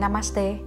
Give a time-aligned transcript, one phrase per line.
[0.00, 0.58] Namaste.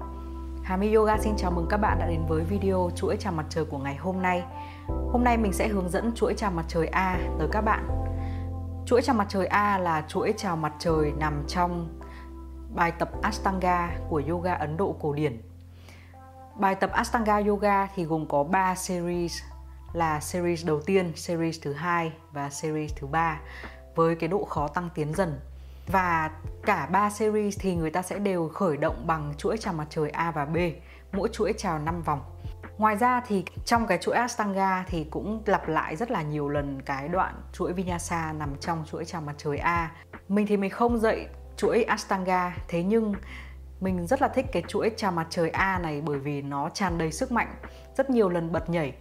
[0.63, 3.65] Hami Yoga xin chào mừng các bạn đã đến với video chuỗi chào mặt trời
[3.65, 4.43] của ngày hôm nay.
[4.87, 7.87] Hôm nay mình sẽ hướng dẫn chuỗi chào mặt trời A tới các bạn.
[8.85, 11.99] Chuỗi chào mặt trời A là chuỗi chào mặt trời nằm trong
[12.75, 15.41] bài tập Ashtanga của yoga Ấn Độ cổ điển.
[16.55, 19.41] Bài tập Ashtanga Yoga thì gồm có 3 series
[19.93, 23.39] là series đầu tiên, series thứ hai và series thứ ba
[23.95, 25.39] với cái độ khó tăng tiến dần
[25.91, 26.31] và
[26.65, 30.09] cả ba series thì người ta sẽ đều khởi động bằng chuỗi chào mặt trời
[30.09, 30.57] A và B
[31.11, 32.21] mỗi chuỗi chào 5 vòng
[32.77, 36.81] Ngoài ra thì trong cái chuỗi Astanga thì cũng lặp lại rất là nhiều lần
[36.81, 39.91] cái đoạn chuỗi Vinyasa nằm trong chuỗi chào mặt trời A.
[40.29, 43.13] Mình thì mình không dạy chuỗi Astanga thế nhưng
[43.79, 46.97] mình rất là thích cái chuỗi chào mặt trời A này bởi vì nó tràn
[46.97, 47.55] đầy sức mạnh,
[47.97, 48.93] rất nhiều lần bật nhảy.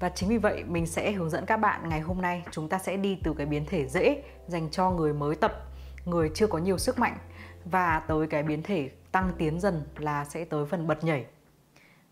[0.00, 2.78] Và chính vì vậy mình sẽ hướng dẫn các bạn ngày hôm nay chúng ta
[2.78, 5.71] sẽ đi từ cái biến thể dễ dành cho người mới tập
[6.04, 7.18] người chưa có nhiều sức mạnh
[7.64, 11.24] và tới cái biến thể tăng tiến dần là sẽ tới phần bật nhảy.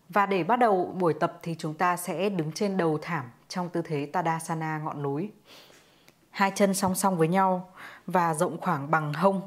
[0.09, 3.69] Và để bắt đầu buổi tập thì chúng ta sẽ đứng trên đầu thảm trong
[3.69, 5.31] tư thế Tadasana ngọn núi.
[6.29, 7.69] Hai chân song song với nhau
[8.05, 9.41] và rộng khoảng bằng hông.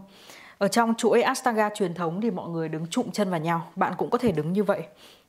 [0.58, 3.70] Ở trong chuỗi Ashtanga truyền thống thì mọi người đứng trụng chân vào nhau.
[3.76, 4.82] Bạn cũng có thể đứng như vậy.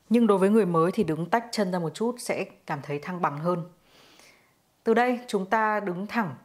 [0.09, 2.99] Nhưng đối với người mới thì đứng tách chân ra một chút sẽ cảm thấy
[2.99, 3.63] thăng bằng hơn.
[4.83, 6.35] Từ đây chúng ta đứng thẳng,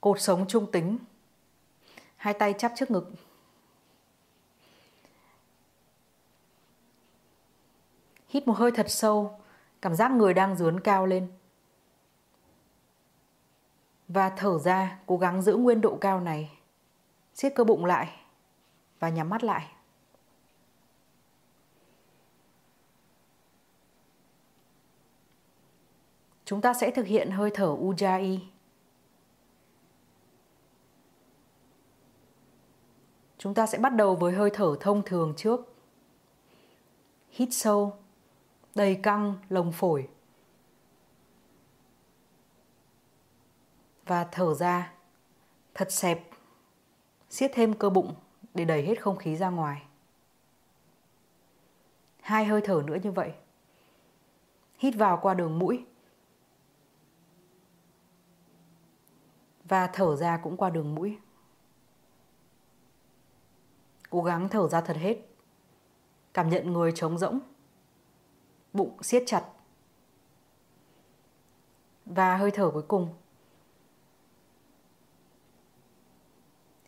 [0.00, 0.98] cột sống trung tính
[2.18, 3.10] hai tay chắp trước ngực.
[8.28, 9.40] Hít một hơi thật sâu,
[9.82, 11.28] cảm giác người đang dướn cao lên.
[14.08, 16.58] Và thở ra, cố gắng giữ nguyên độ cao này.
[17.34, 18.16] Siết cơ bụng lại
[18.98, 19.66] và nhắm mắt lại.
[26.44, 28.38] Chúng ta sẽ thực hiện hơi thở ujjayi.
[33.38, 35.74] Chúng ta sẽ bắt đầu với hơi thở thông thường trước.
[37.30, 37.96] Hít sâu,
[38.74, 40.08] đầy căng lồng phổi.
[44.06, 44.92] Và thở ra
[45.74, 46.30] thật xẹp.
[47.30, 48.14] Siết thêm cơ bụng
[48.54, 49.82] để đẩy hết không khí ra ngoài.
[52.20, 53.32] Hai hơi thở nữa như vậy.
[54.78, 55.84] Hít vào qua đường mũi.
[59.64, 61.18] Và thở ra cũng qua đường mũi.
[64.10, 65.16] Cố gắng thở ra thật hết.
[66.34, 67.40] Cảm nhận người trống rỗng.
[68.72, 69.44] Bụng siết chặt.
[72.06, 73.08] Và hơi thở cuối cùng.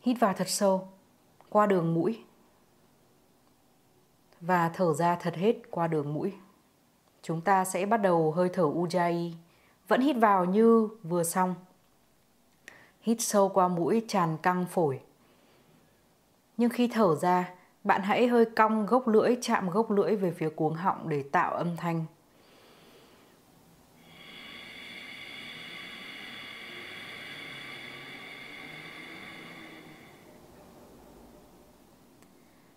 [0.03, 0.89] Hít vào thật sâu,
[1.49, 2.25] qua đường mũi.
[4.41, 6.33] Và thở ra thật hết qua đường mũi.
[7.23, 9.33] Chúng ta sẽ bắt đầu hơi thở Ujjayi.
[9.89, 11.55] Vẫn hít vào như vừa xong.
[13.01, 15.01] Hít sâu qua mũi tràn căng phổi
[16.60, 17.50] nhưng khi thở ra,
[17.84, 21.54] bạn hãy hơi cong gốc lưỡi chạm gốc lưỡi về phía cuống họng để tạo
[21.54, 22.04] âm thanh.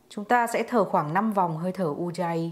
[0.10, 2.50] Chúng ta sẽ thở khoảng 5 vòng hơi thở Ujjayi.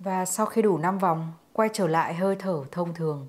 [0.00, 3.26] Và sau khi đủ 5 vòng, quay trở lại hơi thở thông thường.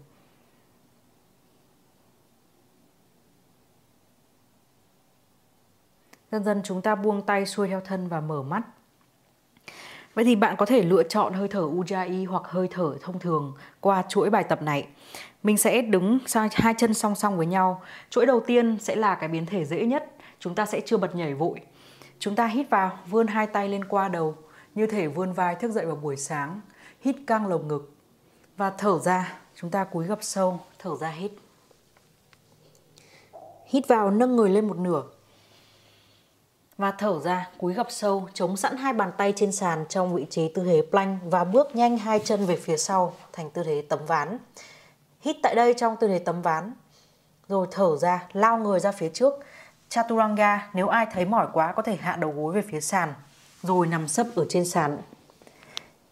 [6.32, 8.62] Dần dần chúng ta buông tay xuôi theo thân và mở mắt.
[10.14, 13.54] Vậy thì bạn có thể lựa chọn hơi thở Ujjayi hoặc hơi thở thông thường
[13.80, 14.88] qua chuỗi bài tập này.
[15.44, 17.82] Mình sẽ đứng sang hai chân song song với nhau.
[18.10, 20.12] Chuỗi đầu tiên sẽ là cái biến thể dễ nhất.
[20.40, 21.62] Chúng ta sẽ chưa bật nhảy vội.
[22.20, 24.36] Chúng ta hít vào, vươn hai tay lên qua đầu
[24.76, 26.62] như thể vươn vai thức dậy vào buổi sáng,
[27.02, 27.96] hít căng lồng ngực
[28.58, 31.32] và thở ra, chúng ta cúi gập sâu, thở ra hít.
[33.66, 35.04] Hít vào nâng người lên một nửa.
[36.78, 40.26] Và thở ra, cúi gập sâu, chống sẵn hai bàn tay trên sàn trong vị
[40.30, 43.86] trí tư thế plank và bước nhanh hai chân về phía sau thành tư thế
[43.90, 44.38] tấm ván.
[45.20, 46.74] Hít tại đây trong tư thế tấm ván.
[47.48, 49.34] Rồi thở ra, lao người ra phía trước.
[49.90, 53.14] Chaturanga, nếu ai thấy mỏi quá có thể hạ đầu gối về phía sàn.
[53.62, 54.98] Rồi nằm sấp ở trên sàn.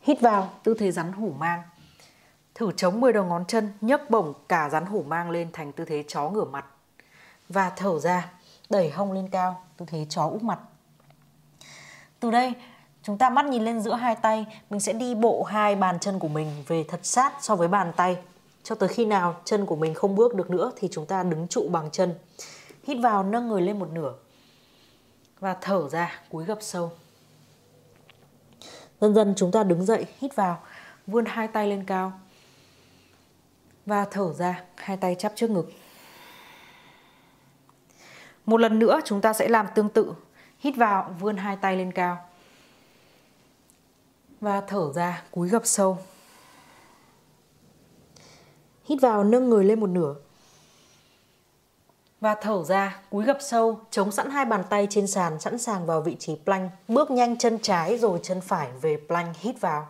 [0.01, 1.61] Hít vào, tư thế rắn hổ mang.
[2.55, 5.85] Thử chống 10 đầu ngón chân, nhấc bổng cả rắn hổ mang lên thành tư
[5.85, 6.65] thế chó ngửa mặt.
[7.49, 8.31] Và thở ra,
[8.69, 10.59] đẩy hông lên cao, tư thế chó úp mặt.
[12.19, 12.53] Từ đây,
[13.03, 16.19] chúng ta mắt nhìn lên giữa hai tay, mình sẽ đi bộ hai bàn chân
[16.19, 18.17] của mình về thật sát so với bàn tay.
[18.63, 21.47] Cho tới khi nào chân của mình không bước được nữa thì chúng ta đứng
[21.47, 22.15] trụ bằng chân.
[22.83, 24.13] Hít vào nâng người lên một nửa.
[25.39, 26.91] Và thở ra, cúi gập sâu.
[29.01, 30.61] Dần dần chúng ta đứng dậy, hít vào,
[31.07, 32.19] vươn hai tay lên cao.
[33.85, 35.71] Và thở ra, hai tay chắp trước ngực.
[38.45, 40.13] Một lần nữa chúng ta sẽ làm tương tự.
[40.59, 42.29] Hít vào, vươn hai tay lên cao.
[44.41, 45.97] Và thở ra, cúi gập sâu.
[48.85, 50.15] Hít vào, nâng người lên một nửa.
[52.21, 55.85] Và thở ra, cúi gập sâu, chống sẵn hai bàn tay trên sàn, sẵn sàng
[55.85, 56.71] vào vị trí plank.
[56.87, 59.87] Bước nhanh chân trái rồi chân phải về plank, hít vào.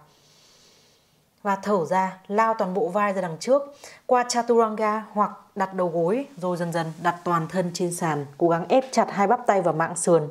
[1.41, 3.61] Và thở ra, lao toàn bộ vai ra đằng trước,
[4.05, 8.49] qua chaturanga hoặc đặt đầu gối rồi dần dần đặt toàn thân trên sàn, cố
[8.49, 10.29] gắng ép chặt hai bắp tay vào mạng sườn.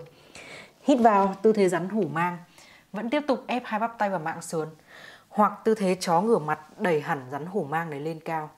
[0.82, 2.38] Hít vào tư thế rắn hổ mang,
[2.92, 4.68] vẫn tiếp tục ép hai bắp tay vào mạng sườn
[5.28, 8.50] hoặc tư thế chó ngửa mặt đẩy hẳn rắn hổ mang này lên cao.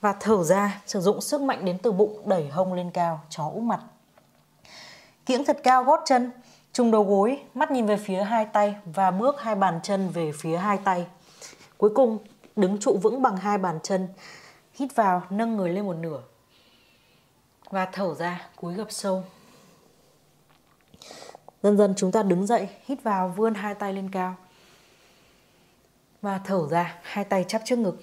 [0.00, 3.50] Và thở ra, sử dụng sức mạnh đến từ bụng đẩy hông lên cao, chó
[3.54, 3.80] úp mặt.
[5.26, 6.30] Kiễng thật cao gót chân,
[6.72, 10.32] trùng đầu gối, mắt nhìn về phía hai tay và bước hai bàn chân về
[10.34, 11.06] phía hai tay.
[11.76, 12.18] Cuối cùng,
[12.56, 14.08] đứng trụ vững bằng hai bàn chân.
[14.74, 16.22] Hít vào, nâng người lên một nửa.
[17.70, 19.24] Và thở ra, cúi gập sâu.
[21.62, 24.34] Dần dần chúng ta đứng dậy, hít vào, vươn hai tay lên cao.
[26.22, 28.00] Và thở ra, hai tay chắp trước ngực.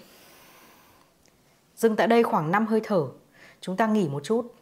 [1.77, 3.07] Dừng tại đây khoảng 5 hơi thở.
[3.61, 4.55] Chúng ta nghỉ một chút.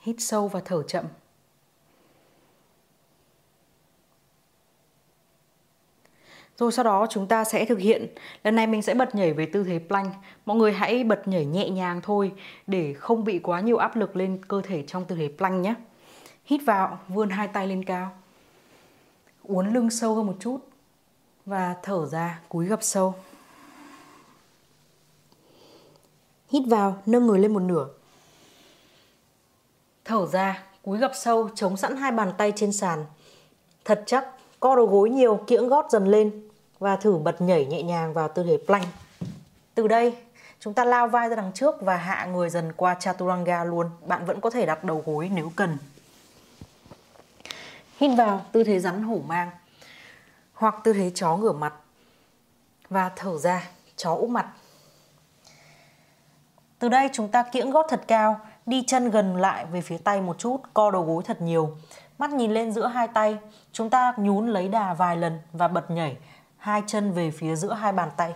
[0.00, 1.04] Hít sâu và thở chậm.
[6.56, 8.06] Rồi sau đó chúng ta sẽ thực hiện.
[8.44, 10.14] Lần này mình sẽ bật nhảy về tư thế plank.
[10.46, 12.32] Mọi người hãy bật nhảy nhẹ nhàng thôi
[12.66, 15.74] để không bị quá nhiều áp lực lên cơ thể trong tư thế plank nhé.
[16.44, 18.23] Hít vào, vươn hai tay lên cao.
[19.48, 20.58] Uốn lưng sâu hơn một chút
[21.46, 23.14] và thở ra, cúi gập sâu.
[26.48, 27.86] Hít vào, nâng người lên một nửa.
[30.04, 33.04] Thở ra, cúi gập sâu, chống sẵn hai bàn tay trên sàn.
[33.84, 34.26] Thật chắc,
[34.60, 36.48] co đầu gối nhiều, kiễng gót dần lên
[36.78, 38.86] và thử bật nhảy nhẹ nhàng vào tư thế plank.
[39.74, 40.16] Từ đây,
[40.60, 43.90] chúng ta lao vai ra đằng trước và hạ người dần qua chaturanga luôn.
[44.06, 45.76] Bạn vẫn có thể đặt đầu gối nếu cần.
[48.04, 49.50] Hít vào tư thế rắn hổ mang
[50.52, 51.74] hoặc tư thế chó ngửa mặt
[52.88, 54.52] và thở ra chó úp mặt.
[56.78, 60.20] Từ đây chúng ta kiễng gót thật cao, đi chân gần lại về phía tay
[60.20, 61.76] một chút, co đầu gối thật nhiều.
[62.18, 63.38] Mắt nhìn lên giữa hai tay,
[63.72, 66.16] chúng ta nhún lấy đà vài lần và bật nhảy
[66.56, 68.34] hai chân về phía giữa hai bàn tay.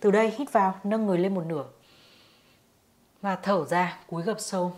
[0.00, 1.64] Từ đây hít vào, nâng người lên một nửa.
[3.22, 4.72] Và thở ra, cúi gập sâu.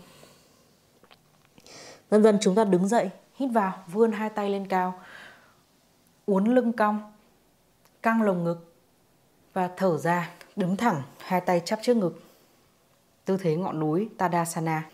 [2.11, 4.99] Dần dần chúng ta đứng dậy, hít vào, vươn hai tay lên cao.
[6.25, 7.13] Uốn lưng cong,
[8.01, 8.73] căng lồng ngực.
[9.53, 12.21] Và thở ra, đứng thẳng, hai tay chắp trước ngực.
[13.25, 14.89] Tư thế ngọn núi Tadasana.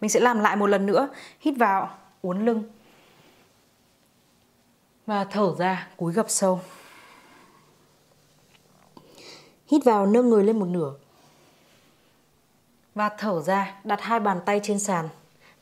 [0.00, 1.08] Mình sẽ làm lại một lần nữa.
[1.40, 2.64] Hít vào, uốn lưng,
[5.06, 6.60] và thở ra, cúi gập sâu.
[9.66, 10.94] Hít vào nâng người lên một nửa.
[12.94, 15.08] Và thở ra, đặt hai bàn tay trên sàn.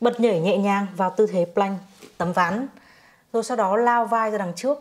[0.01, 1.79] Bật nhảy nhẹ nhàng vào tư thế plank,
[2.19, 2.67] tấm ván.
[3.33, 4.79] Rồi sau đó lao vai ra đằng trước.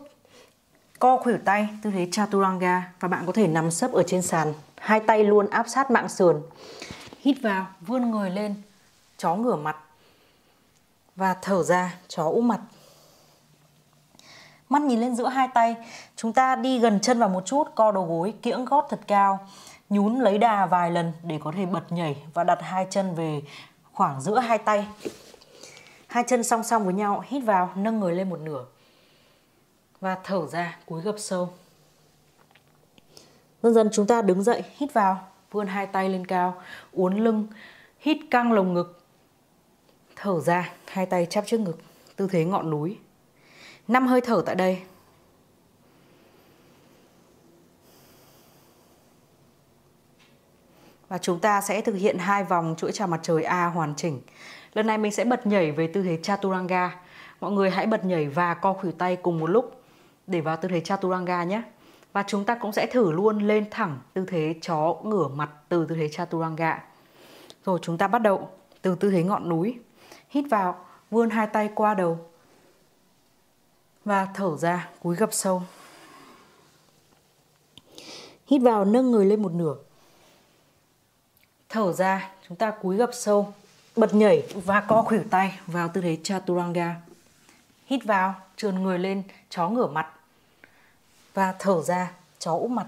[0.98, 2.92] Co khuỷu tay, tư thế chaturanga.
[3.00, 4.54] Và bạn có thể nằm sấp ở trên sàn.
[4.76, 6.42] Hai tay luôn áp sát mạng sườn.
[7.20, 8.54] Hít vào, vươn người lên,
[9.18, 9.76] chó ngửa mặt.
[11.16, 12.60] Và thở ra, chó úp mặt
[14.70, 15.76] mắt nhìn lên giữa hai tay
[16.16, 19.38] chúng ta đi gần chân vào một chút co đầu gối kiễng gót thật cao
[19.88, 23.42] nhún lấy đà vài lần để có thể bật nhảy và đặt hai chân về
[24.00, 24.86] khoảng giữa hai tay.
[26.06, 28.64] Hai chân song song với nhau, hít vào, nâng người lên một nửa.
[30.00, 31.50] Và thở ra, cúi gập sâu.
[33.62, 37.46] Dần dần chúng ta đứng dậy, hít vào, vươn hai tay lên cao, uốn lưng,
[37.98, 39.00] hít căng lồng ngực.
[40.16, 41.78] Thở ra, hai tay chắp trước ngực,
[42.16, 42.98] tư thế ngọn núi.
[43.88, 44.82] Năm hơi thở tại đây.
[51.10, 54.20] Và chúng ta sẽ thực hiện hai vòng chuỗi chào mặt trời A hoàn chỉnh.
[54.74, 57.00] Lần này mình sẽ bật nhảy về tư thế Chaturanga
[57.40, 59.82] mọi người hãy bật nhảy và co khuỷu tay cùng một lúc
[60.26, 61.62] để vào tư thế Chaturanga nhé.
[62.12, 65.86] Và chúng ta cũng sẽ thử luôn lên thẳng tư thế chó ngửa mặt từ
[65.86, 66.84] tư thế Chaturanga.
[67.64, 68.48] Rồi chúng ta bắt đầu
[68.82, 69.78] từ tư thế ngọn núi.
[70.28, 72.18] Hít vào, vươn hai tay qua đầu.
[74.04, 75.62] Và thở ra, cúi gập sâu.
[78.46, 79.74] Hít vào, nâng người lên một nửa.
[81.72, 83.52] Thở ra, chúng ta cúi gập sâu,
[83.96, 86.96] bật nhảy và co khuỷu tay vào tư thế Chaturanga.
[87.86, 90.12] Hít vào, trườn người lên, chó ngửa mặt.
[91.34, 92.86] Và thở ra, chó úp mặt.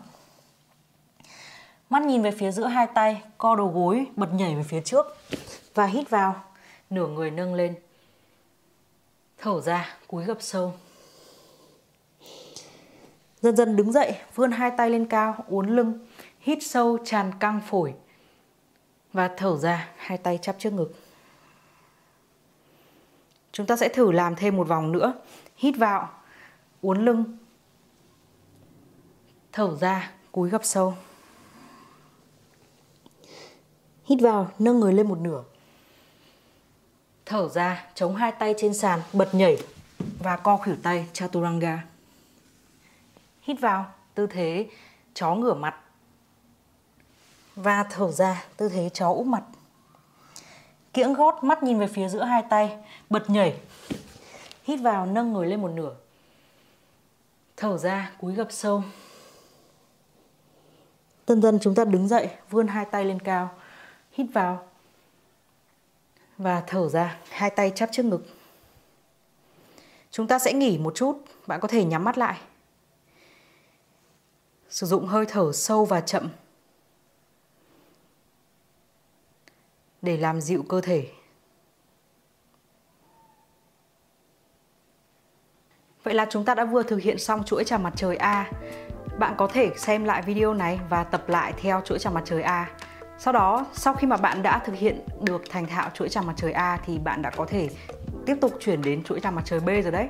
[1.91, 5.07] Mắt nhìn về phía giữa hai tay, co đầu gối, bật nhảy về phía trước.
[5.75, 6.45] Và hít vào,
[6.91, 7.75] nửa người nâng lên.
[9.39, 10.75] Thở ra, cúi gập sâu.
[13.41, 16.07] Dần dần đứng dậy, vươn hai tay lên cao, uốn lưng,
[16.41, 17.95] hít sâu tràn căng phổi.
[19.13, 20.93] Và thở ra, hai tay chắp trước ngực.
[23.53, 25.15] Chúng ta sẽ thử làm thêm một vòng nữa.
[25.57, 26.11] Hít vào,
[26.81, 27.39] uốn lưng.
[29.53, 30.95] Thở ra, cúi gập sâu.
[34.05, 35.45] Hít vào, nâng người lên một nửa.
[37.27, 39.59] Thở ra, chống hai tay trên sàn, bật nhảy
[40.19, 41.85] và co khuỷu tay Chaturanga.
[43.43, 44.69] Hít vào, tư thế
[45.15, 45.82] chó ngửa mặt.
[47.57, 49.43] Và thở ra, tư thế chó úp mặt.
[50.93, 52.77] Kiễng gót, mắt nhìn về phía giữa hai tay,
[53.11, 53.61] bật nhảy.
[54.65, 55.95] Hít vào, nâng người lên một nửa.
[57.57, 58.83] Thở ra, cúi gập sâu.
[61.27, 63.51] Dần dần chúng ta đứng dậy, vươn hai tay lên cao.
[64.13, 64.67] Hít vào.
[66.39, 68.27] Và thở ra, hai tay chắp trước ngực.
[70.11, 72.39] Chúng ta sẽ nghỉ một chút, bạn có thể nhắm mắt lại.
[74.71, 76.29] Sử dụng hơi thở sâu và chậm
[80.03, 81.07] để làm dịu cơ thể.
[86.03, 88.51] Vậy là chúng ta đã vừa thực hiện xong chuỗi chào mặt trời A.
[89.19, 92.43] Bạn có thể xem lại video này và tập lại theo chuỗi chào mặt trời
[92.43, 92.71] A.
[93.19, 96.35] Sau đó, sau khi mà bạn đã thực hiện được thành thạo chuỗi chào mặt
[96.37, 97.69] trời A thì bạn đã có thể
[98.27, 100.09] tiếp tục chuyển đến chuỗi chào mặt trời B rồi đấy.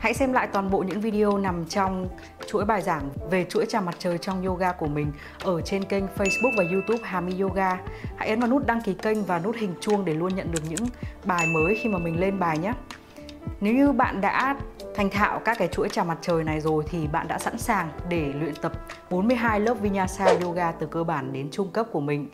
[0.00, 2.08] Hãy xem lại toàn bộ những video nằm trong
[2.46, 5.12] chuỗi bài giảng về chuỗi chào mặt trời trong yoga của mình
[5.44, 7.78] ở trên kênh Facebook và YouTube Hami Yoga.
[8.16, 10.62] Hãy ấn vào nút đăng ký kênh và nút hình chuông để luôn nhận được
[10.68, 10.88] những
[11.24, 12.72] bài mới khi mà mình lên bài nhé.
[13.60, 14.56] Nếu như bạn đã
[14.94, 17.90] thành thạo các cái chuỗi chào mặt trời này rồi thì bạn đã sẵn sàng
[18.08, 18.72] để luyện tập
[19.10, 22.28] 42 lớp Vinyasa Yoga từ cơ bản đến trung cấp của mình.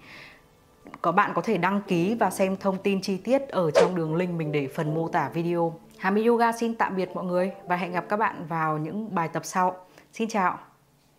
[1.02, 4.16] Có bạn có thể đăng ký và xem thông tin chi tiết ở trong đường
[4.16, 5.74] link mình để phần mô tả video.
[5.98, 9.14] Hà My Yoga xin tạm biệt mọi người và hẹn gặp các bạn vào những
[9.14, 9.76] bài tập sau.
[10.12, 10.75] Xin chào!